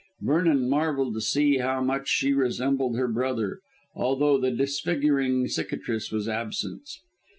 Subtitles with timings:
[0.19, 3.59] Vernon marvelled to see how much she resembled her brother,
[3.93, 6.89] although the disfiguring cicatrice was absent.